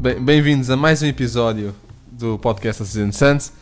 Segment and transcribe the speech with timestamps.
[0.00, 1.74] Bem- Bem-vindos a mais um episódio
[2.10, 3.52] do podcast Assassin Sands.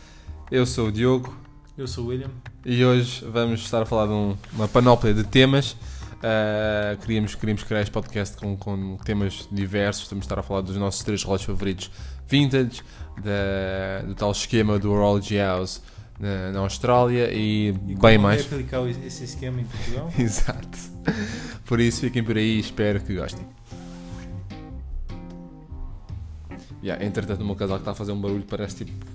[0.49, 1.35] Eu sou o Diogo
[1.77, 2.29] Eu sou o William.
[2.65, 5.75] e hoje vamos estar a falar de um- uma panóplia de temas.
[6.23, 10.07] Ah, queríamos, queríamos criar este podcast com, com temas diversos.
[10.09, 11.91] Vamos estar a falar dos nossos três relógios favoritos
[12.27, 12.81] vintage,
[13.21, 15.81] da- do tal esquema do Horology House
[16.19, 18.43] na, na Austrália e, E bem como mais.
[18.43, 20.11] replicar o- esse esquema em Portugal?
[20.17, 20.77] Exato.
[21.65, 23.45] Por isso, fiquem por aí e espero que gostem.
[26.81, 29.05] Yeah, entretanto, o meu casal que está a fazer um barulho parece tipo.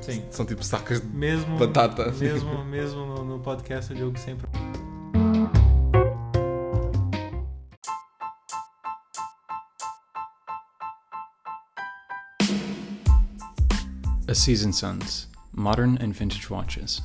[0.00, 0.22] Sim.
[0.30, 2.10] São tipo sacas de Mesmo, batata.
[2.12, 4.48] mesmo, mesmo no, no podcast o Diogo sempre.
[14.28, 17.02] A Season Sons Modern and Vintage Watches.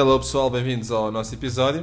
[0.00, 1.82] Hello pessoal, bem-vindos ao nosso episódio.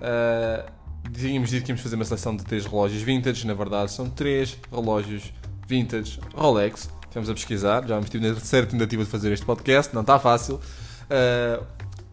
[0.00, 0.66] Uh,
[1.12, 4.56] tínhamos dito que íamos fazer uma seleção de três relógios vintage, na verdade são três
[4.72, 5.30] relógios
[5.68, 6.88] vintage Rolex.
[7.02, 10.54] Estivemos a pesquisar, já estive na terceira tentativa de fazer este podcast, não está fácil.
[10.54, 11.62] Uh,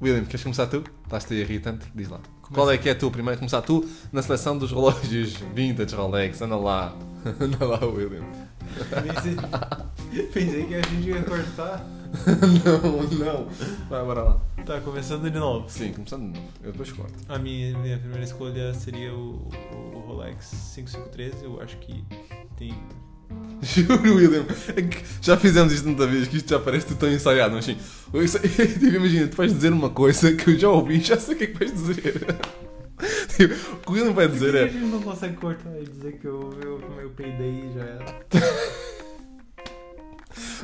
[0.01, 0.83] William, queres começar tu?
[1.05, 1.85] Estás-te aí irritante?
[1.95, 2.19] Diz lá.
[2.53, 3.09] Qual é que é tu?
[3.09, 6.41] Primeiro começar tu na seleção dos relógios vintage Rolex.
[6.41, 6.93] Anda lá.
[7.39, 8.25] Anda lá, William.
[8.89, 11.85] Pensei, pensei que a gente ia cortar.
[12.65, 13.47] não, não.
[13.89, 14.41] Vai, bora lá.
[14.67, 15.69] Tá, começando de novo.
[15.69, 16.51] Sim, começando de novo.
[16.61, 17.13] Eu depois corto.
[17.29, 19.47] A minha, minha primeira escolha seria o,
[19.93, 21.45] o Rolex 5513.
[21.45, 22.03] Eu acho que
[22.57, 22.73] tem.
[23.63, 24.45] Juro, William.
[24.75, 27.77] É que Já fizemos isto tanta vez que isto já parece tão ensaiado, mas sim.
[28.15, 28.39] Isso-
[28.79, 31.37] Tipo, imagina, tu vais dizer uma coisa que eu já ouvi e já sei o
[31.37, 32.13] que é que vais dizer.
[33.37, 34.69] Tipo, o que o William vai dizer Por que a é.
[34.69, 38.05] gente não consegue cortar e dizer que eu, eu, eu peidei e já era?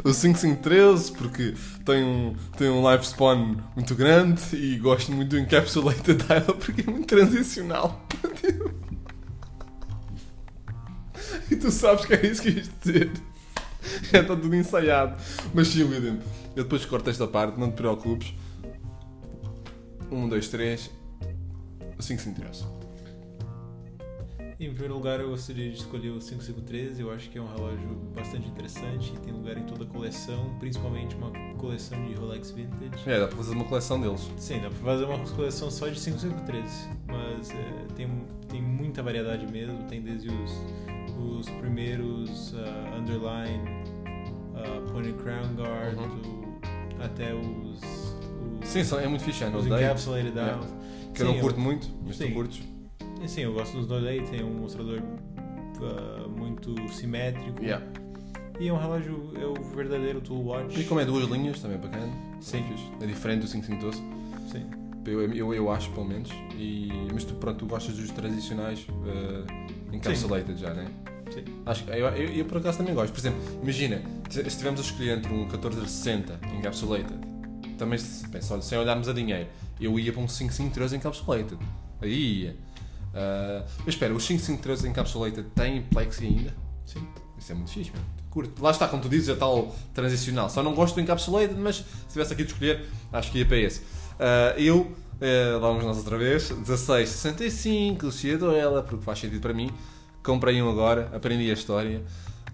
[0.03, 1.53] O 5513 porque
[1.85, 6.91] tem um, tem um lifespan muito grande e gosto muito do encapsulated dial porque é
[6.91, 8.05] muito transicional.
[11.51, 13.11] e tu sabes que é isso que ias dizer.
[14.11, 15.15] Já está tudo ensaiado.
[15.53, 16.19] Mas sim, William,
[16.55, 18.33] eu depois corto esta parte, não te preocupes.
[20.11, 20.89] Um, dois, três.
[21.97, 22.72] O 5513.
[24.65, 27.01] Em primeiro lugar, eu gostaria de escolher o 5513.
[27.01, 30.55] Eu acho que é um relógio bastante interessante e tem lugar em toda a coleção,
[30.59, 33.09] principalmente uma coleção de Rolex Vintage.
[33.09, 34.31] É, dá para fazer uma coleção deles.
[34.37, 38.07] Sim, dá pra fazer uma coleção só de 5513, mas é, tem,
[38.47, 39.83] tem muita variedade mesmo.
[39.89, 40.51] Tem desde os,
[41.17, 43.63] os primeiros ah, Underline,
[44.55, 46.21] uh, Pony Crown Guard, Uhum.
[46.21, 47.45] o- até os,
[47.81, 50.31] os, Sim, são- é muito fixe, é no os Encapsulated.
[50.31, 50.67] Dials.
[51.13, 52.31] que eu não curto muito, mas tu sim.
[52.33, 52.61] curtes.
[53.23, 55.01] E Sim, eu gosto dos No Day, tem um mostrador
[55.81, 57.63] ah, muito simétrico.
[57.63, 57.85] Yeah.
[58.59, 60.77] E é um relógio, é o verdadeiro tool watch.
[60.77, 62.11] E como é duas linhas, também é bacana.
[62.41, 62.63] Sim.
[62.99, 63.05] É.
[63.05, 63.97] É diferente do 5512.
[64.51, 64.65] Sim.
[65.05, 66.29] Eu, eu, eu acho, pelo menos.
[66.57, 70.85] E, mas tu, pronto, tu gostas dos tradicionais uh, encapsulated já, né?
[71.31, 71.43] Sim.
[71.65, 73.13] Acho eu, eu, eu, por acaso também gosto.
[73.13, 77.17] Por exemplo, imagina, se estivermos a escolher entre um 1460 encapsulated,
[77.77, 79.47] também, bem, só, sem olharmos a dinheiro,
[79.79, 81.57] eu ia para um 5513 encapsulated.
[82.01, 82.72] Aí ia.
[83.13, 86.53] Uh, mas espera, os 5513 encapsulated têm plexi ainda?
[86.85, 87.07] Sim.
[87.37, 88.05] Isso é muito fixe, mano.
[88.29, 88.63] Curto.
[88.63, 90.49] Lá está, como tu dizes, é tal transicional.
[90.49, 93.57] Só não gosto do encapsulated, mas se tivesse aqui de escolher, acho que ia para
[93.57, 93.81] esse.
[94.19, 99.53] Ah, eu, uh, lá vamos nós outra vez, 1665, Lucia Doela, porque faz sentido para
[99.53, 99.69] mim.
[100.23, 102.01] Comprei um agora, aprendi a história.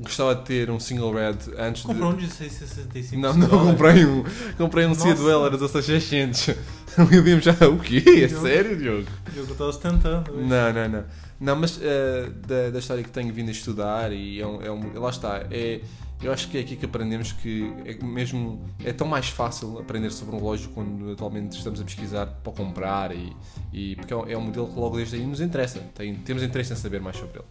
[0.01, 2.23] Gostava de ter um single red antes Comprou de.
[2.23, 4.23] um de 665 Não, não, comprei um.
[4.57, 5.21] Comprei um Lucia Nossa.
[5.21, 6.55] Doela, 16600.
[6.97, 7.51] O William já.
[7.67, 8.01] O quê?
[8.23, 8.47] É Diogo.
[8.47, 9.07] sério, Diogo?
[9.31, 10.31] O jogo tá ostentando.
[10.31, 10.47] hoje.
[10.47, 11.03] Não, não, não.
[11.39, 14.71] Não, mas eh, da, da história que tenho vindo a estudar e é um, é
[14.71, 15.81] um- lá está, é,
[16.21, 20.11] eu acho que é aqui que aprendemos que é mesmo é tão mais fácil aprender
[20.11, 23.33] sobre um relógio quando atualmente estamos a pesquisar para comprar e,
[23.71, 26.43] e porque é um, é um modelo que logo desde aí nos interessa, tem, temos
[26.43, 27.47] interesse em saber mais sobre ele.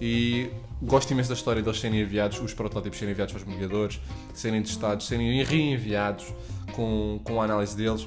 [0.00, 0.50] E
[0.82, 4.00] gosto imenso da história deles serem enviados, os protótipos serem enviados aos mergulhadores,
[4.34, 6.26] serem testados, serem reenviados
[6.72, 8.04] com, com a análise deles.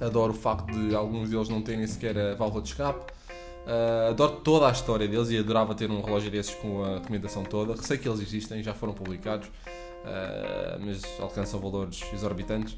[0.00, 3.11] Adoro o facto de alguns deles não terem sequer a válvula de escape.
[3.66, 7.44] Uh, adoro toda a história deles e adorava ter um relógio desses com a documentação
[7.44, 7.76] toda.
[7.76, 12.76] Sei que eles existem, já foram publicados, uh, mas alcançam valores exorbitantes.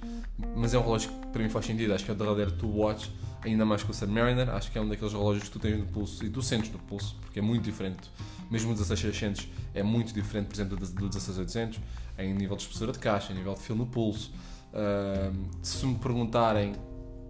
[0.55, 1.95] Mas é um relógio que para mim faz sentido.
[1.95, 3.11] Acho que é o derradeiro to watch,
[3.43, 4.51] ainda mais que o Submariner.
[4.51, 6.79] Acho que é um daqueles relógios que tu tens no pulso e tu sentes no
[6.79, 8.11] pulso, porque é muito diferente.
[8.51, 11.81] Mesmo o 16600 é muito diferente, por exemplo, do do 16800,
[12.19, 14.31] em nível de espessura de caixa, em nível de fio no pulso.
[14.75, 16.75] Uh, se me perguntarem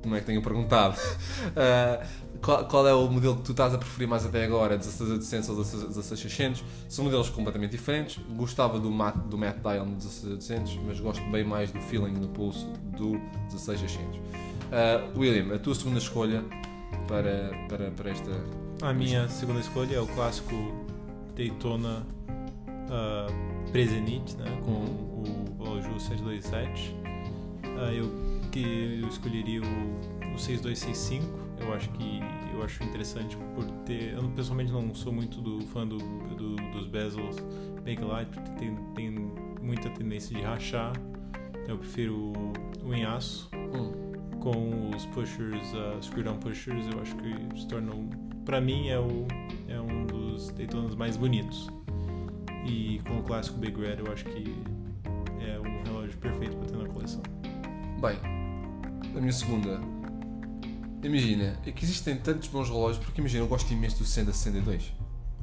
[0.05, 0.97] como é que tenho perguntado.
[0.97, 2.07] Uh,
[2.41, 5.65] qual, qual, é o modelo que tu estás a preferir mais até agora, 16800 ou
[5.65, 6.63] 16600?
[6.89, 8.23] São modelos completamente diferentes.
[8.37, 12.29] Gostava do Matt, do Matt Dial no 16800, mas gosto bem mais do feeling no
[12.29, 13.19] pulso do
[13.49, 14.21] 16600.
[14.71, 16.45] Ah, William, a tua segunda escolha
[17.09, 18.31] para, para, para esta.
[18.83, 20.55] A minha segunda escolha é o clássico
[21.35, 22.07] Daytona
[22.69, 26.95] uh, Presenit, né, com o relógio 727.
[27.79, 31.45] Ah, eu, que eu escolheria o, o 6265.
[31.61, 32.21] Eu acho que
[32.53, 34.15] eu acho interessante por ter.
[34.15, 37.37] Eu pessoalmente não sou muito do fã do, do- dos bezels
[37.77, 39.11] Bakelite, porque tem, tem
[39.63, 40.93] muita tendência de rachar.
[41.63, 42.53] Então eu prefiro o,
[42.89, 43.93] o em aço Hum.
[44.41, 48.09] com os pushers, uh, screw down pushers, eu acho que se tornam,
[48.45, 49.27] para mim é, o,
[49.69, 51.69] é um dos Daytonas mais bonitos.
[52.67, 54.55] E com o clássico Big Red, eu acho que
[55.41, 57.23] é um relógio perfeito para ter na coleção.
[58.01, 58.17] Bem,
[59.17, 59.81] a minha segunda.
[61.03, 64.93] Imagina, é que existem tantos bons relógios, porque imagina, eu gosto imenso do Senda 62.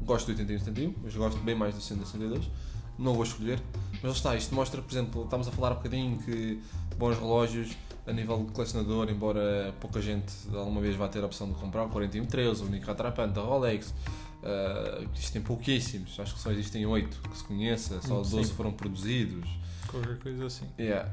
[0.03, 2.49] Gosto do 81 71, mas gosto bem mais do Senda 62.
[2.97, 3.59] Não vou escolher.
[4.01, 6.59] Mas está, isto mostra, por exemplo, estávamos a falar um bocadinho que
[6.97, 11.47] bons relógios a nível de colecionador, embora pouca gente alguma vez vá ter a opção
[11.47, 13.93] de comprar o 4113, o Nikkei Trapante, a Rolex,
[14.41, 18.37] uh, existem pouquíssimos, acho que só existem 8 que se conheça, só Hum, sim.
[18.37, 19.47] 12 foram produzidos.
[19.87, 20.65] Qualquer coisa assim.
[20.79, 21.09] Yeah.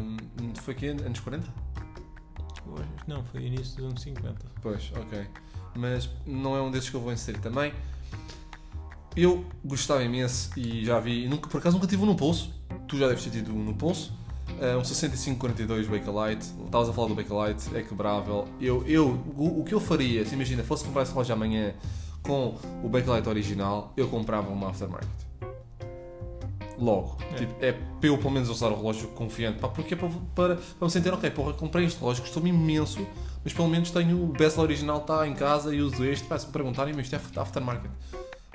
[0.00, 1.46] Um, foi aqui anos 40?
[3.06, 4.34] Não, foi início dos anos 50.
[4.62, 5.26] Pois, ok.
[5.74, 7.72] Mas não é um desses que eu vou inserir também.
[9.16, 12.52] Eu gostava imenso e já vi, nunca, por acaso nunca tive um no pulso.
[12.86, 14.12] Tu já deves ter tido um no pulso.
[14.60, 16.46] Uh, um 6542 Bakelite.
[16.64, 18.46] Estavas a falar do Bakelite, é quebrável.
[18.60, 21.74] Eu, eu, o, o que eu faria, se imagina, fosse comprar esse relógio amanhã
[22.22, 25.27] com o Bakelite original, eu comprava uma aftermarket.
[26.78, 27.16] Logo.
[27.32, 27.34] É.
[27.34, 29.58] Tipo, é para eu pelo menos usar o relógio confiante.
[29.58, 33.04] Pá, porque é para, para, para me sentir, ok, porra, comprei este relógio, custou-me imenso,
[33.42, 36.26] mas pelo menos tenho o bezel original está em casa e uso este.
[36.26, 37.90] Pá, se me perguntarem, mas isto é aftermarket.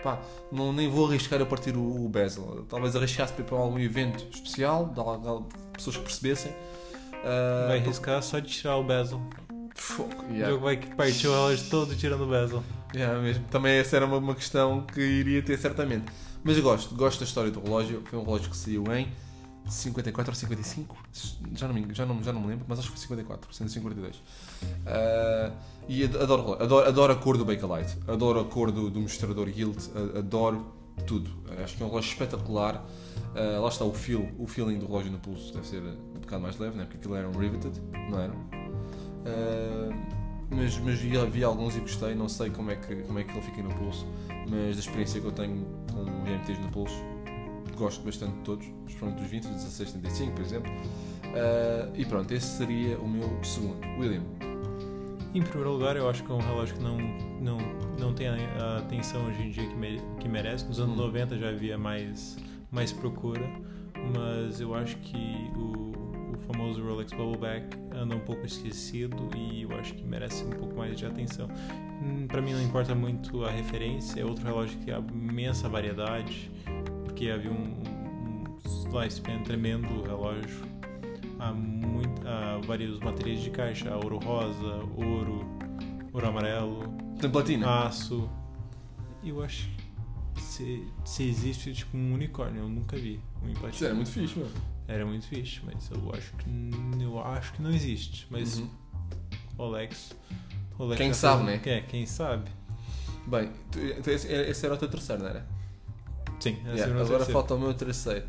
[0.02, 0.20] Pá,
[0.52, 2.66] não, nem vou arriscar a partir o, o bezel.
[2.70, 6.52] Talvez arriscasse para para algum evento especial, de, al- de pessoas que percebessem.
[7.24, 9.22] Ah, vai arriscar só de tirar o bezel.
[9.98, 10.50] O yeah.
[10.50, 12.64] jogo vai partir o relógio todo tirando o bezel.
[12.96, 13.44] Yeah, mesmo.
[13.50, 16.06] Também essa era uma, uma questão que iria ter certamente.
[16.44, 18.02] Mas eu gosto, gosto da história do relógio.
[18.06, 19.08] Foi um relógio que saiu em
[19.68, 20.96] 54 ou 55?
[21.56, 24.22] Já não, me, já, não, já não me lembro, mas acho que foi 54, 152.
[24.86, 25.52] Ah,
[25.88, 29.48] e ad- adoro, adoro, adoro a cor do Bakelite, adoro a cor do, do mostrador
[29.48, 30.66] a- adoro
[31.08, 31.30] tudo.
[31.64, 32.86] Acho que é um relógio espetacular.
[33.36, 36.42] Ah, lá está o feel, o feeling do relógio no pulso deve ser um bocado
[36.44, 36.84] mais leve, né?
[36.84, 37.80] porque aquilo era um riveted,
[38.10, 38.34] não era?
[39.26, 40.23] Ah,
[40.54, 43.32] mas mas vi, vi alguns e gostei, não sei como é, que, como é que
[43.32, 44.06] ele fica no pulso,
[44.50, 46.96] mas da experiência que eu tenho com GMTs no pulso,
[47.78, 50.72] gosto bastante de todos, especialmente dos 20, dos 16, 75, por exemplo.
[51.36, 53.78] Ah, e pronto, esse seria o meu segundo.
[54.00, 54.22] William,
[55.34, 56.98] Em primeiro lugar, eu acho que é um relógio que não,
[57.42, 57.58] não,
[58.00, 60.66] não tem a atenção hoje em dia que, me- que merece.
[60.68, 61.02] Nos anos Hum.
[61.02, 62.38] 90 já havia mais,
[62.72, 63.42] mais procura,
[64.16, 65.18] mas eu acho que
[65.56, 65.93] o
[66.54, 67.66] famoso Rolex Bubbleback
[67.96, 71.48] anda um pouco esquecido e eu acho que merece um pouco mais de atenção.
[72.02, 76.50] Hum, Pra mim não importa muito a referência, é outro relógio que tem imensa variedade,
[77.04, 80.62] porque havia um, um lifespan tremendo do relógio
[81.40, 85.46] há, muito, há vários materiais de caixa, há ouro rosa, ouro,
[86.14, 87.86] ouro amarelo, tem platina?
[87.86, 88.30] aço.
[89.24, 89.70] Eu acho
[90.54, 94.38] se, se existe tipo um unicórnio, eu nunca vi um em Isso era muito fixe,
[94.40, 94.52] mano.
[94.88, 98.28] Era muito fixe, mas eu acho que eu acho que não existe.
[98.30, 98.70] Mas Uhum.
[99.58, 100.14] Rolex,
[100.78, 101.62] Rolex Quem já sabe, né?
[101.66, 102.50] É, quem sabe.
[103.28, 105.46] Bem, tu- tu- esse, esse era o teu terceiro, não era?
[106.40, 107.26] Sim, Yeah, agora terceira.
[107.34, 108.26] falta o meu terceiro.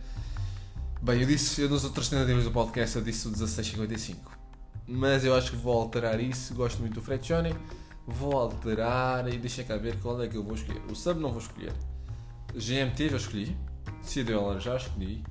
[1.02, 4.32] Bem, eu disse, eu nas outras tentativas do podcast eu disse o 1655.
[4.86, 6.54] Mas eu acho que vou alterar isso.
[6.54, 7.54] Gosto muito do Fred Johnny.
[8.06, 10.80] Vou alterar e deixa cá ver qual é que eu vou escolher.
[10.90, 11.72] O sub não vou escolher.
[12.56, 13.56] GMT já escolhi.
[14.02, 15.22] CDL já escolhi.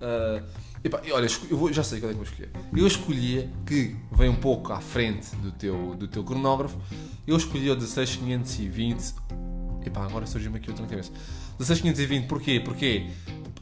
[0.00, 0.42] Ah,
[0.84, 2.50] epá, e olha, eu vou- já sei qual é que vou escolher.
[2.76, 6.78] Eu escolhia que vem um pouco à frente do teu, do teu cronógrafo.
[7.26, 9.14] Eu escolhi o 16520.
[9.84, 11.10] Epá, agora surgiu-me aqui outra na cabeça.
[11.58, 12.60] 16520 porquê?
[12.60, 13.06] Porque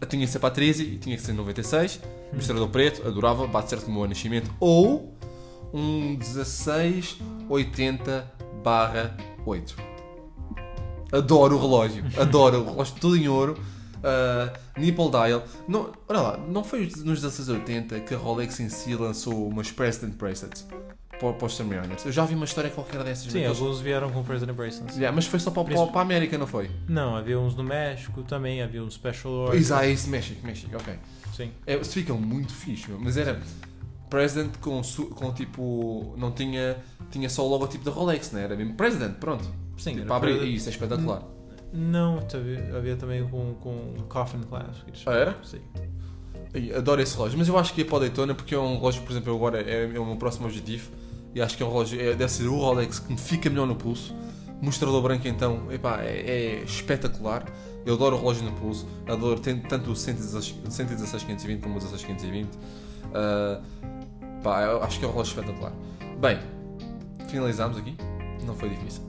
[0.08, 2.00] tinha que ser para a 13 e tinha que ser 96.
[2.32, 4.52] Mostrador preto, adorava, bate certo com o meu nascimento.
[4.58, 5.16] Ou
[5.72, 8.32] um 1680
[8.64, 9.16] barra
[9.46, 9.76] 8.
[11.12, 13.58] Adoro o relógio, adoro o relógio todo em ouro.
[14.02, 15.44] Uh, nipple dial.
[15.68, 20.16] Não, olha lá, não foi nos 1680 que a Rolex em si lançou umas President
[20.16, 20.66] Bracelets
[21.22, 21.60] para, para os.
[22.04, 23.30] Eu já vi uma história qualquer dessas.
[23.30, 24.96] Sim, alguns vieram com President Bracelets.
[24.96, 26.68] Yeah, mas foi só para, para, para a América, não foi?
[26.88, 29.60] Não, havia uns no México também, havia uns Special Order.
[29.60, 30.94] Exato, é isso, México, México, ok.
[31.36, 31.52] Sim.
[31.64, 33.40] É, ficam muito fixe, meu, mas era
[34.10, 34.82] President com,
[35.14, 36.14] com tipo.
[36.18, 36.76] Não tinha.
[37.10, 38.44] Tinha só o logotipo da Rolex, né?
[38.44, 39.44] Era mesmo President, pronto.
[39.82, 40.32] Sim, tipo, era para abrir.
[40.34, 41.22] President- Isso é espetacular.
[41.72, 44.76] Não, havia, havia também com, com Coffin Class.
[45.06, 45.36] Ah, era?
[45.42, 45.60] Sim.
[46.76, 49.02] Adoro esse relógio, mas eu acho que ia para o Daytona porque é um relógio,
[49.02, 50.90] por exemplo, agora é, é o meu próximo objetivo
[51.34, 53.66] e acho que é um relógio, é, deve ser o Rolex que me fica melhor
[53.66, 54.14] no pulso.
[54.60, 56.20] Mostrador branco então, epá, é,
[56.60, 57.44] é espetacular.
[57.86, 62.50] Eu adoro o relógio no pulso, adoro tanto o 116 116-520 como o 16520.
[63.14, 63.60] Ah,
[64.42, 65.72] pá, eu acho que é um relógio espetacular.
[66.20, 66.38] Bem,
[67.28, 67.96] finalizamos aqui.
[68.44, 69.02] Não foi difícil.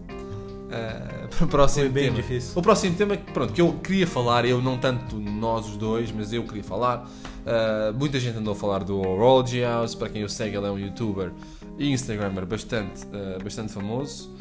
[0.73, 2.15] Ah, para o próximo Foi bem tema.
[2.15, 2.51] difícil.
[2.55, 6.11] O próximo tema que, pronto, que eu queria falar, eu não tanto nós os dois,
[6.11, 7.05] mas eu queria falar.
[7.05, 10.71] Uh, muita gente andou a falar do Horology House, para quem o segue, ele é
[10.71, 11.31] um youtuber
[11.77, 14.33] e instagrammer bastante, uh, bastante famoso.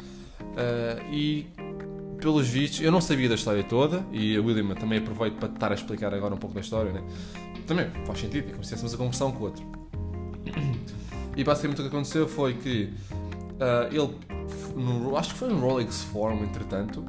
[1.11, 1.47] E
[2.19, 5.71] pelos vistos, eu não sabia da história toda, e a William também aproveito para estar
[5.71, 7.03] a explicar agora um pouco da história, né?
[7.67, 9.63] Também faz sentido, é como se estivéssemos a conversar um com o outro.
[11.35, 12.93] E basicamente o que aconteceu foi que
[13.91, 14.15] ele,
[14.75, 17.05] no, acho que foi no Rolex Forum, entretanto,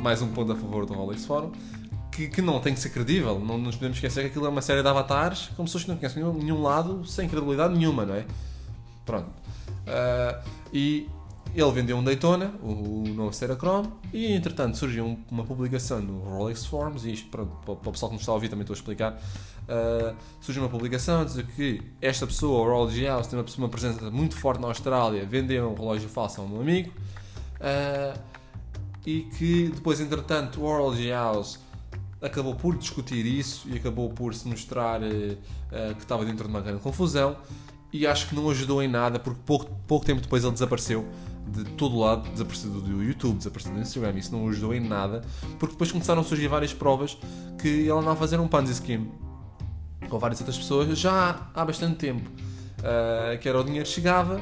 [0.00, 1.52] mais um ponto a favor do Rolex Forum,
[2.12, 3.38] que, que não tem que ser credível.
[3.38, 5.96] Não nos podemos esquecer que aquilo é uma série de avatares com pessoas que não
[5.96, 8.24] conhecem nenhum, nenhum lado, sem credibilidade nenhuma, não é?
[9.06, 9.28] Pronto.
[9.86, 11.08] Ah, e
[11.54, 16.18] ele vendeu um Daytona, o, o novo Cerachrome, e entretanto surgiu um- uma publicação no
[16.20, 18.62] Rolex Forums, e isto pronto, para, para o pessoal que nos está a ouvir também
[18.62, 19.18] estou a explicar.
[19.68, 23.68] Ah, surgiu uma publicação a dizer que esta pessoa, o Horology House, tem uma, uma
[23.68, 26.92] presença muito forte na Austrália, vendeu um relógio falso a um amigo.
[27.60, 28.18] ah,
[29.06, 31.58] e que depois, entretanto, o Horology House
[32.20, 35.36] acabou por discutir isso e acabou por se mostrar eh,
[35.94, 37.36] que estava dentro de uma grande confusão
[37.92, 41.06] e acho que não ajudou em nada porque pouco, pouco tempo depois ele desapareceu
[41.46, 45.22] de todo lado, desapareceu do YouTube, desapareceu do Instagram, isso não ajudou em nada
[45.58, 47.16] porque depois começaram a surgir várias provas
[47.58, 49.27] que ele andava a fazer um Ponzi Scheme
[50.08, 52.28] com várias outras pessoas já há bastante tempo
[52.82, 54.40] Ah, que era o dinheiro chegava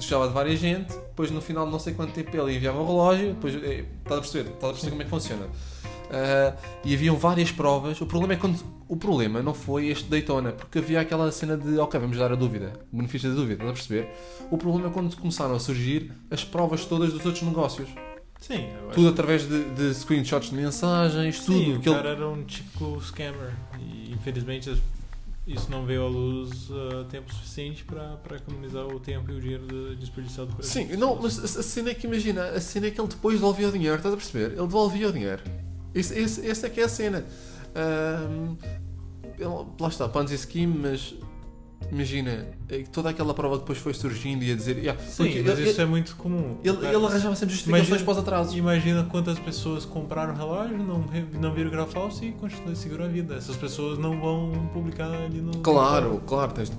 [0.00, 2.86] deixava de várias gente, depois no final de não sei quanto tempo ele enviava o
[2.86, 5.46] relógio, depois eh, estás a perceber, estás a perceber como é que funciona.
[6.10, 8.00] Ah, e haviam várias provas.
[8.00, 11.78] O problema é quando o problema não foi este Daytona, porque havia aquela cena de
[11.78, 14.08] ok, vamos dar a dúvida, o benefício da dúvida, estás a perceber?
[14.50, 17.88] O problema é quando começaram a surgir as provas todas dos outros negócios.
[18.40, 21.76] Sim, Tudo através de, de screenshots de mensagens, Sim, tudo.
[21.76, 24.74] o que ele- cara era um típico scammer e infelizmente
[25.46, 26.68] isso não veio à luz
[27.00, 31.16] a tempo suficiente para economizar o tempo e o dinheiro de- desperdiçado por Sim, não,
[31.20, 33.72] mas a a cena é que imagina, a cena é que ele depois devolvia o
[33.72, 34.46] dinheiro, estás a perceber?
[34.52, 35.42] Ele devolvia o dinheiro.
[35.94, 37.26] Isso, esse, essa é que é a cena.
[37.74, 38.56] Ahm,
[39.38, 41.14] ele- lá está, Ponzi Scheme, mas
[41.90, 44.78] imagina, é toda aquela prova depois foi surgindo e a dizer.
[44.78, 46.56] yeah, Sim, porque mas ele, isso é muito comum.
[46.62, 48.56] ele, ele arranjava sempre justificações Imagina- para os atrasos.
[48.56, 51.04] Imagina quantas pessoas compraram o relógio, não,
[51.40, 53.34] não viram que era falso e continuam seguiram a vida.
[53.34, 55.52] Essas pessoas não vão publicar ali no.
[55.58, 56.72] Claro, claro, tens-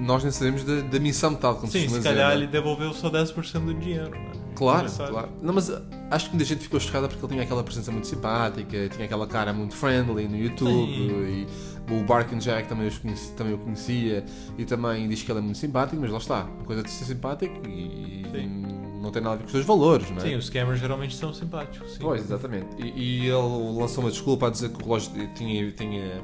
[0.00, 2.92] nós nem sabemos da, da missão metade, como se Sim, se dizer, calhar ele devolveu
[2.92, 4.10] só 10% do dinheiro.
[4.10, 4.32] Né?
[4.54, 5.28] Claro, claro.
[5.42, 8.06] Não, mas uh, acho que muita gente ficou chocada porque ele tinha aquela presença muito
[8.06, 11.18] simpática, tinha aquela cara muito friendly no YouTube Sim.
[11.42, 11.46] e
[11.90, 14.24] o Barkin Jack também, os conheci- também o conhecia
[14.58, 17.66] e também diz que ele é muito simpático, mas lá está, coisa de ser simpático
[17.68, 18.16] e
[19.00, 20.20] não tem nada a ver com os seus valores, não é?
[20.20, 21.92] Sim, os scammers geralmente são simpáticos.
[21.92, 21.98] Sim.
[22.00, 22.66] Pois, exatamente.
[22.76, 26.22] E, e ele lançou uma desculpa a dizer que o relógio tinha, tinha,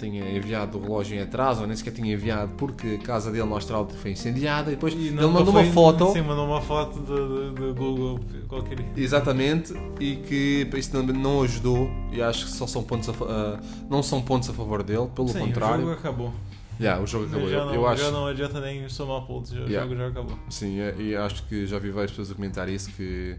[0.00, 3.46] tinha enviado o relógio em atraso, ou nem sequer tinha enviado porque a casa dele
[3.48, 6.12] na Austrália foi incendiada e depois E ele mandou foi- uma foto.
[6.12, 8.78] Sim, mandou uma foto do, Google, qualquer.
[8.96, 13.60] Exatamente, e que isso não, não ajudou, e acho que só são pontos a, ah,
[13.88, 15.80] não são pontos a favor dele, pelo Sim, o contrário.
[15.82, 16.32] jogo acabou.
[16.80, 17.48] Yeah, o jogo acabou.
[17.50, 19.82] já, não, eu acho, já não adianta nem somar pontos, o Yeah.
[19.82, 20.38] jogo já acabou.
[20.48, 23.36] sim, é- e acho que já vi várias pessoas a comentar isso que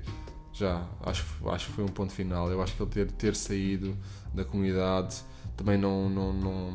[0.54, 2.52] já acho, acho que foi um ponto final.
[2.52, 3.98] Eu acho que ele ter, ter saído
[4.34, 5.16] da comunidade
[5.58, 6.72] também não, não, não,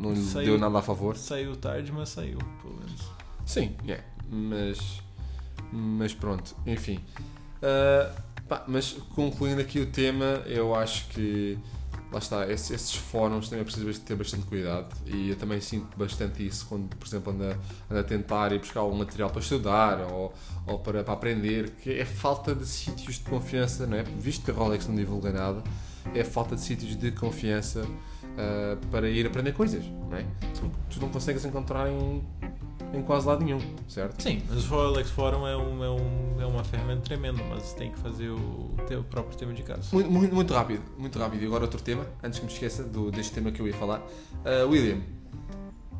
[0.00, 1.16] não lhe Saiu- deu nada a favor.
[1.16, 3.02] Saiu tarde, mas saiu, pelo menos.
[3.44, 5.02] Sim, é, mas,
[5.72, 7.00] mas pronto, enfim.
[7.62, 8.12] Ah,
[8.48, 11.58] pá, mas concluindo aqui o tema, eu acho que
[12.12, 15.96] lá está, esses, esses fóruns também é preciso ter bastante cuidado e eu também sinto
[15.96, 17.44] bastante isso quando, por exemplo, ando
[17.88, 20.32] ando a tentar ir buscar algum material para estudar ou,
[20.66, 24.02] ou para, para aprender, que é falta de sítios de confiança, não é?
[24.02, 25.62] Visto que a Rolex não divulga nada,
[26.14, 27.86] é falta de sítios de confiança
[28.38, 30.24] ah, para ir aprender coisas, não é?
[30.40, 32.22] Porque tu não consegues encontrar em,
[32.94, 34.22] em quase lado nenhum, certo?
[34.22, 37.90] Sim, mas o Rolex Forum é, um, é, um, é uma ferramenta tremenda, mas tem
[37.90, 39.88] que fazer o teu próprio tema de casa.
[39.92, 41.42] Muito, muito, muito rápido, muito rápido.
[41.42, 44.02] E agora outro tema, antes que me esqueça do, deste tema que eu ia falar.
[44.44, 45.00] Ah, William,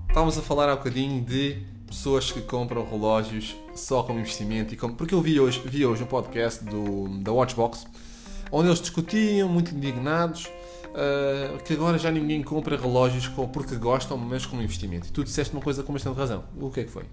[0.08, 4.72] estávamos a falar há bocadinho de pessoas que compram relógios só como investimento.
[4.72, 7.86] E como, porque eu vi hoje, vi hoje um podcast do, da Watchbox,
[8.52, 10.50] onde eles discutiam, muito indignados,
[10.94, 15.08] ah, que agora já ninguém compra relógios porque gostam, mas como investimento.
[15.08, 16.44] E tu disseste uma coisa com bastante razão.
[16.60, 17.04] O que é que foi?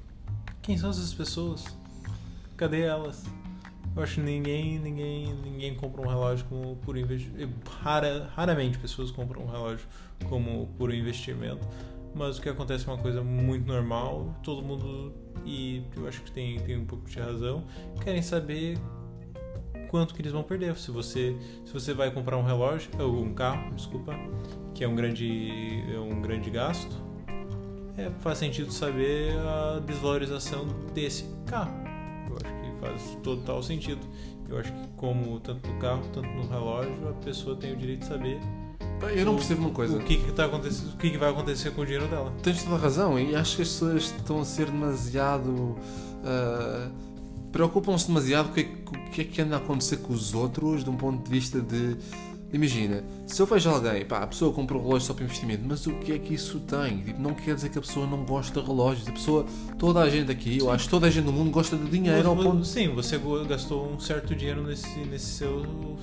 [0.62, 1.66] Quem são essas pessoas?
[2.56, 3.24] Cadê elas?
[3.96, 7.54] Eu acho que ninguém, ninguém, ninguém compra um relógio como por investimento.
[7.82, 9.88] Rara, raramente pessoas compram um relógio
[10.30, 11.66] como por investimento.
[12.14, 14.36] mas o que acontece é uma coisa muito normal.
[14.44, 15.14] Todo mundo,
[15.46, 17.64] e eu acho que tem, tem um pouco de razão,
[18.04, 18.78] querem saber
[19.98, 20.78] quanto que eles vão perder.
[20.78, 21.36] Se você,
[21.66, 24.14] se você vai comprar um relógio, ou um carro, desculpa,
[24.76, 26.96] que é um grande, é um grande gasto,
[27.98, 31.74] é, faz sentido saber a desvalorização desse carro.
[32.30, 34.02] Eu acho que faz total sentido.
[34.48, 38.02] Eu acho que como tanto no carro, tanto no relógio, a pessoa tem o direito
[38.02, 38.40] de saber
[39.16, 39.98] Eu não percebo uma coisa.
[39.98, 42.32] o que, que, tá acontecendo, o que, que vai acontecer com o dinheiro dela.
[42.44, 45.76] Tens toda a razão e acho que as pessoas estão a ser demasiado.
[46.24, 47.07] ah,
[47.52, 50.14] Preocupam-se demasiado com o que, é- com o que é que anda a acontecer com
[50.14, 51.98] os outros de um ponto de vista de.
[52.54, 55.86] Imagina, se eu vejo alguém, pá, a pessoa comprou um relógio só para investimento, mas
[55.86, 57.00] o que é que isso tem?
[57.00, 59.06] Tipo, não quer dizer que a pessoa não gosta de relógios.
[59.06, 59.46] A pessoa,
[59.78, 62.26] toda a gente aqui, eu acho que toda a gente no mundo gosta de dinheiro
[62.30, 62.66] ao Você- ponto.
[62.66, 65.58] Sim, você gastou um certo dinheiro nesse, nesse seu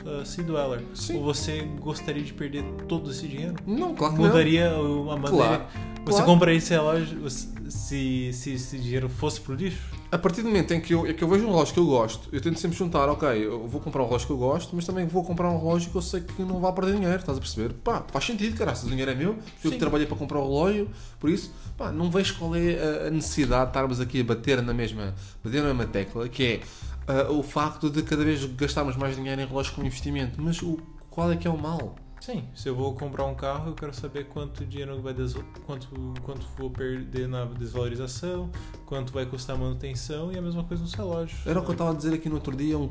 [0.04, 0.82] uh, Sea Dweller.
[0.94, 1.16] Sim.
[1.16, 3.54] Ou você gostaria de perder todo esse dinheiro?
[3.66, 4.28] Não, claro que não.
[4.28, 5.30] Mudaria a maneira.
[5.30, 5.64] Claro,
[6.04, 6.26] Você claro.
[6.26, 9.80] compraria esse relógio se, se esse dinheiro fosse pro lixo?
[10.14, 11.86] A partir do momento em que eu, é que eu vejo um relógio que eu
[11.86, 14.86] gosto, eu tento sempre juntar, ok, eu vou comprar um relógio que eu gosto, mas
[14.86, 17.40] também vou comprar um relógio que eu sei que não vai perder dinheiro, estás a
[17.40, 17.72] perceber?
[17.82, 20.42] Pá, faz sentido, cara, se o dinheiro é meu, eu que trabalhei para comprar o
[20.44, 24.62] relógio, por isso, pá, não vejo qual é a- necessidade de estarmos aqui a bater
[24.62, 26.60] na mesma, bater na mesma tecla, que é
[27.08, 30.78] ah, o facto de cada vez gastarmos mais dinheiro em relógios como investimento, mas o,
[31.10, 31.96] qual é que é o mal?
[32.24, 35.34] Sim, se eu vou comprar um carro, eu quero saber quanto dinheiro vai des...
[35.66, 35.88] quanto
[36.22, 38.50] quanto vou perder na desvalorização,
[38.86, 41.46] quanto vai custar a manutenção e a mesma coisa nos relógios.
[41.46, 42.88] Era o que eu estava a dizer aqui no outro dia a um,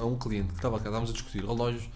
[0.00, 1.86] a um, um cliente que estava cá, estávamos a discutir relógios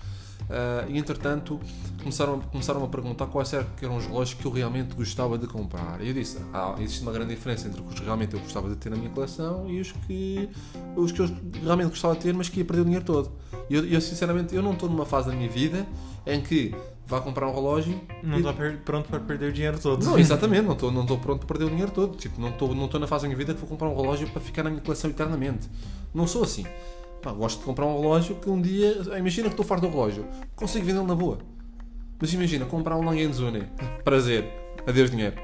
[0.48, 1.58] ah, e entretanto
[1.98, 6.00] começaram, começaram a perguntar quais eram eram os relógios que eu realmente gostava de comprar.
[6.00, 8.76] E eu disse: ah, existe uma grande diferença entre os que realmente eu gostava de
[8.76, 10.48] ter na minha coleção e os que,
[10.94, 11.30] os que eu
[11.62, 13.32] realmente gostava de ter, mas que ia perder o dinheiro todo.
[13.68, 15.86] E eu, eu, sinceramente eu não estou numa fase da minha vida
[16.26, 16.74] em que
[17.06, 20.04] vá comprar um relógio Não e- está per- pronto para perder o dinheiro todo.
[20.04, 22.16] não, exatamente, não estou não estou pronto para perder o dinheiro todo.
[22.16, 24.28] Tipo, não estou não estou na fase da minha vida que vou comprar um relógio
[24.30, 25.68] para ficar na minha coleção eternamente.
[26.14, 26.64] Não sou assim.
[27.22, 29.00] Pá, gosto de comprar um relógio que um dia.
[29.12, 31.38] ah, Imagina que estou farto do relógio, consigo vendê-lo na boa.
[32.20, 33.64] Mas imagina, comprar um Langenzone.
[34.04, 34.44] Prazer,
[34.86, 35.36] adeus dinheiro.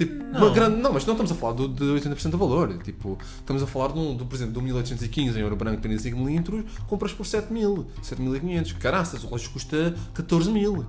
[0.00, 0.52] Tipo, uma Não.
[0.54, 0.76] grande.
[0.80, 2.78] Não, mas não estamos a falar do, de 80% do valor.
[2.82, 5.82] Tipo, estamos a falar de um, do, por exemplo, de um 1815 em ouro branco,
[5.82, 8.72] 35 milímetros, compras por 7000, 7500.
[8.72, 10.86] Caraças, o relógio custa 14 mil.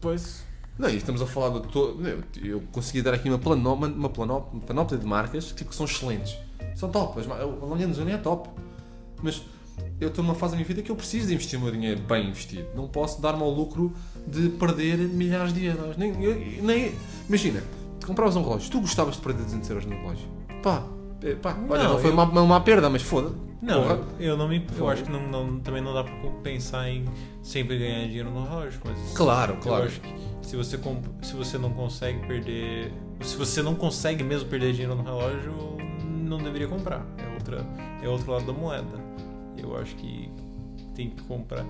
[0.00, 0.42] Pois.
[0.76, 2.04] Não, e estamos a falar de todo.
[2.08, 5.70] Eu, eu consegui dar aqui uma, plano, uma, uma, plano- uma panóplia de marcas tipo,
[5.70, 6.36] que são excelentes.
[6.74, 7.20] São top.
[7.20, 8.48] As A Langen Zone é top.
[9.22, 9.42] Mas
[10.00, 12.00] eu estou numa fase da minha vida que eu preciso de investir o meu dinheiro
[12.08, 12.66] bem investido.
[12.74, 13.92] Não posso dar-me ao lucro
[14.26, 15.96] de perder milhares de euros.
[15.96, 16.92] Nem, eu- nem,
[17.28, 17.62] imagina,
[18.06, 18.70] compravas um relógio.
[18.70, 20.28] Tu gostavas de perder 200 euros no relógio.
[20.62, 20.84] Pá,
[21.22, 23.30] é, pá olha, Não, não foi eu- uma, uma, perda, mas foda.
[23.62, 24.00] Não, Porra.
[24.18, 24.66] eu não me.
[24.78, 27.04] Eu acho que não, não- também não dá pra pensar em
[27.42, 29.12] sempre ganhar dinheiro no relógio, mas.
[29.14, 29.84] Claro, Eu claro.
[29.84, 30.78] acho que se você,
[31.22, 32.92] se você não consegue perder.
[33.20, 35.52] Se você não consegue mesmo perder dinheiro no relógio,
[36.24, 37.04] não deveria comprar.
[37.18, 37.66] É, outra,
[38.02, 38.98] é outro lado da moeda.
[39.58, 40.30] Eu acho que
[40.94, 41.66] tem que comprar.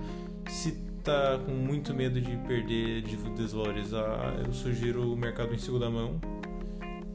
[0.49, 0.71] Se
[1.03, 6.19] tá com muito medo de perder, de desvalorizar, eu sugiro o mercado em segunda mão.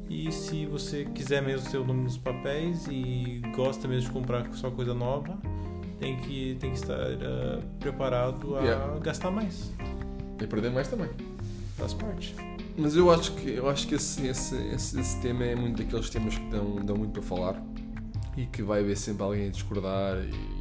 [0.08, 4.46] E se você quiser mesmo ter o nome nos papéis e gosta mesmo de comprar
[4.54, 5.36] só coisa nova,
[5.98, 8.98] tem que, tem que estar ah, preparado a Yeah.
[9.00, 9.72] gastar mais.
[10.40, 11.08] E perder mais também.
[11.76, 12.34] Faz parte.
[12.76, 16.10] Mas eu acho que, eu acho que esse, esse, esse, esse tema é muito daqueles
[16.10, 17.62] temas que dão, dão muito para falar
[18.36, 20.55] e que vai haver sempre alguém a discordar e,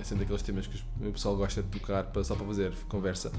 [0.00, 3.32] é sempre daqueles temas que o pessoal gosta de tocar para, só para fazer conversa.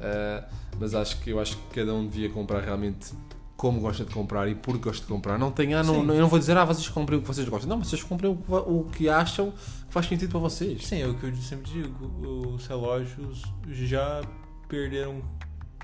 [0.00, 0.44] Ah,
[0.78, 3.12] mas acho que eu acho que cada um devia comprar realmente
[3.56, 5.36] como gosta de comprar e por que gosta de comprar.
[5.36, 7.48] Não tem, ah, não, não- eu não vou dizer, ah, vocês comprem o que vocês
[7.48, 7.68] gostam.
[7.68, 9.58] Não, vocês comprem o, o que acham que
[9.92, 10.86] faz sentido para vocês.
[10.86, 12.54] Sim, é o que eu sempre digo.
[12.54, 14.22] Os relógios já
[14.68, 15.20] perderam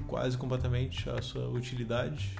[0.06, 2.30] quase completamente a sua utilidade.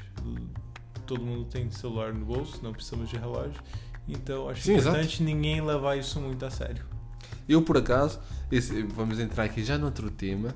[1.06, 3.60] Todo mundo tem celular no bolso, não precisamos de relógio.
[4.08, 6.84] Então acho Sim, importante ninguém levar isso muito a sério.
[7.48, 8.18] Eu, por acaso,
[8.50, 10.54] esse- vamos entrar aqui já noutro tema,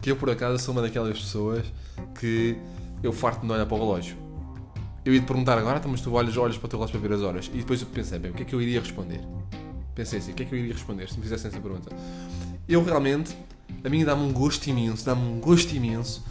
[0.00, 1.64] que eu, por acaso, sou uma daquelas pessoas
[2.20, 2.56] que
[3.02, 4.16] eu farto de olhar para o relógio.
[5.04, 7.08] Eu ia te perguntar agora, então, mas tu olhas, olhas para o teu relógio para
[7.08, 7.50] ver as horas.
[7.52, 9.20] E depois eu pensei, bem, o que é que eu iria responder?
[9.94, 11.94] Pensei assim, o que é que eu iria responder se me fizessem essa pergunta?
[12.68, 13.36] Eu realmente,
[13.84, 16.24] a mim dá-me um gosto imenso, dá-me um gosto imenso.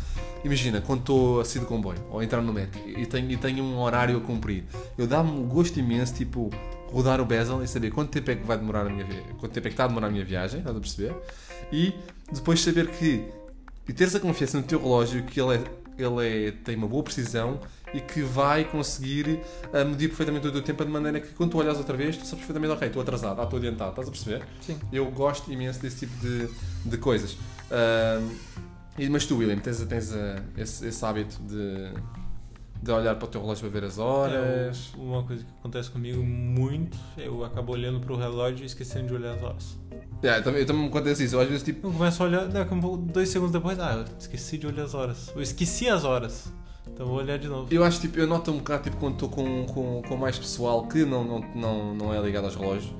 [0.43, 3.63] Imagina, quando estou a sair do comboio ou entrar no metro e tenho, e tenho
[3.63, 4.65] um horário a cumprir,
[4.97, 6.49] eu dá-me um gosto imenso, tipo,
[6.93, 9.05] rodar o bezel e saber quanto tempo é que vai demorar a minha
[9.39, 11.15] quanto tempo é que está a demorar a minha viagem, estás a perceber?
[11.71, 11.93] E
[12.31, 13.27] depois saber que,
[13.87, 15.63] e teres a confiança no teu relógio que ele, é,
[15.97, 17.59] ele é, tem uma boa precisão
[17.93, 19.39] e que vai conseguir
[19.73, 22.25] ah, medir perfeitamente o teu tempo de maneira que quando tu olhas outra vez, tu
[22.25, 24.43] sabes perfeitamente, ok, estou atrasado, ah, estou adiantado, estás a perceber?
[24.61, 24.77] Sim.
[24.91, 26.47] Eu gosto imenso desse tipo de,
[26.85, 27.37] de coisas.
[28.97, 31.91] E- mas tu, William, tens, tens ah, esse, esse hábito de,
[32.83, 34.91] de olhar para o teu relógio para ver as horas.
[34.93, 39.13] É, uma coisa que acontece comigo muito, eu acabo olhando pro relógio e esquecendo de
[39.13, 39.77] olhar as horas.
[40.21, 41.35] Yeah, eu também, eu também acontece isso.
[41.35, 41.87] Eu às vezes tipo.
[41.87, 44.83] Eu começo a olhar, daqui a pouco, dois segundos depois, ah, eu esqueci de olhar
[44.83, 45.31] as horas.
[45.33, 46.51] Eu esqueci as horas.
[46.87, 47.73] Então vou olhar de novo.
[47.73, 50.85] Eu acho tipo, eu noto um bocado tipo quando estou com, com, com mais pessoal
[50.87, 52.93] que não, não, não, não é ligado aos relógios.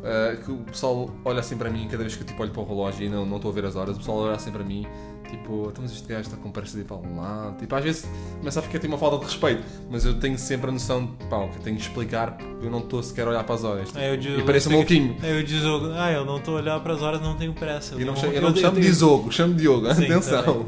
[0.00, 2.62] Uh, que o pessoal olha assim para mim cada vez que eu tipo, olho para
[2.62, 4.64] o relógio e não não estou a ver as horas, o pessoal olha assim para
[4.64, 4.86] mim,
[5.28, 7.56] tipo, estamos este gajo está com pressa de ir para algum lado.
[7.58, 8.08] Tipo, às vezes
[8.38, 11.24] começa a ficar tipo, uma falta de respeito, mas eu tenho sempre a noção de
[11.26, 13.64] pá, que eu tenho que explicar, porque eu não estou sequer a olhar para as
[13.64, 13.96] horas.
[13.96, 15.16] Aí eu digo, E parece um eu louquinho.
[15.22, 15.62] Aí eu diz,
[15.96, 17.94] ah, eu não estou a olhar para as horas, não tenho pressa.
[18.00, 20.64] E não, chamo- eu não me chamo de Diogo, chamo de Diogo, Sim, atenção.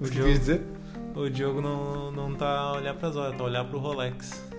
[0.00, 0.62] O O que quis dizer?
[1.14, 4.51] O Diogo não, não tá a olhar para as horas, tá a olhar pro Rolex.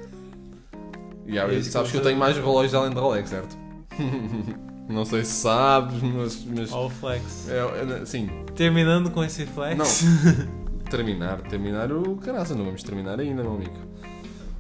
[1.28, 3.58] Yeah, É sabes que eu tenho mais relógios além de Rolex, certo?
[4.90, 6.46] não sei se sabes, mas.
[6.46, 7.50] mas All flex.
[7.50, 9.78] é, é, sim, Terminando com esse flex.
[9.78, 10.44] Não.
[10.90, 13.94] terminar, terminar o caraça, não vamos terminar ainda, meu amigo.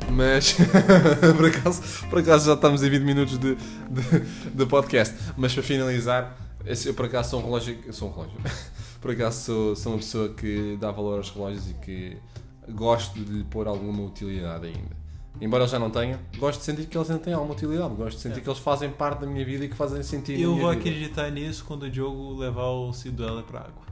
[0.10, 0.56] Mas
[1.38, 4.20] por, acaso, por acaso já estamos em 20 minutos de, de,
[4.54, 5.16] de podcast.
[5.38, 6.38] Mas para finalizar,
[6.86, 7.78] eu por acaso sou um relógio.
[7.86, 8.38] eu Sou um relógio.
[9.00, 12.18] Por acaso sou, sou uma pessoa que dá valor aos relógios e que
[12.70, 15.03] gosto de lhe pôr alguma utilidade ainda.
[15.42, 17.94] Embora eu já não tenha, gosto de sentir que eles ainda têm alguma utilidade.
[17.96, 18.42] Gosto de sentir É.
[18.42, 20.40] que eles fazem parte da minha vida e que fazem sentido.
[20.42, 20.80] Eu vou vida.
[20.82, 23.84] acreditar nisso quando o Diogo levar o Ciduela pra água.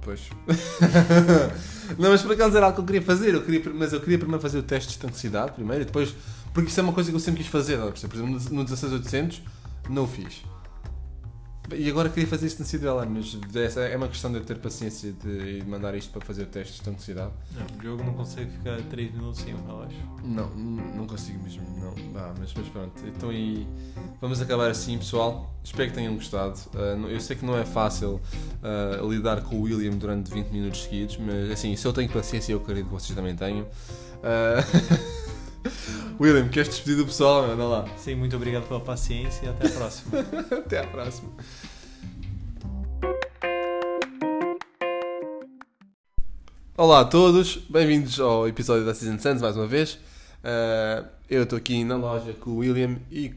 [0.00, 0.30] Pois.
[1.98, 3.34] não, mas por acaso era algo que eu queria fazer.
[3.34, 6.14] Eu queria, mas eu queria primeiro fazer o teste de estanquicidade primeiro e depois.
[6.54, 7.74] Porque isso é uma coisa que eu sempre quis fazer.
[7.74, 7.90] é?
[7.90, 9.42] Por exemplo, no 16800
[9.90, 10.42] não o fiz.
[11.76, 14.58] E agora queria fazer isso na Cidela, mas essa é uma questão de eu ter
[14.58, 17.32] paciência de, mandar isto para fazer o teste de estanquicidade.
[17.54, 19.98] Não, o Diogo não consegue ficar 3 minutos sem o relógio.
[20.24, 21.62] Não, não consigo mesmo.
[21.78, 21.94] Não.
[22.18, 22.92] Ah, mas, mas pronto.
[23.06, 23.66] Então aí
[24.20, 25.54] vamos acabar assim, pessoal.
[25.62, 26.58] Espero que tenham gostado.
[26.74, 28.20] Ah, eu sei que não é fácil
[28.62, 32.52] ah, lidar com o William durante 20 minutos seguidos, mas assim, se eu tenho paciência,
[32.52, 33.66] eu acredito que vocês também tenham.
[34.22, 34.64] Ah,
[36.20, 37.44] William, queres despedir do pessoal?
[37.50, 37.84] Anda lá.
[37.96, 40.18] Sim, muito obrigado pela paciência e até a próxima.
[40.58, 41.30] Até à próxima.
[46.76, 49.98] Olá a todos, bem-vindos ao episódio da Season Sands mais uma vez.
[50.44, 53.34] Ah, eu estou aqui na loja com o William e,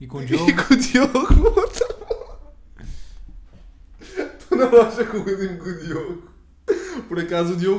[0.00, 1.28] E com o e Diogo, com o Diogo.
[4.00, 6.22] Estou na loja com o William e com o Diogo.
[7.08, 7.76] Por acaso o Diogo